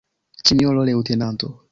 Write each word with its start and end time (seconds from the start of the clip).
Sinjoro 0.49 0.85
leŭtenanto! 0.87 1.51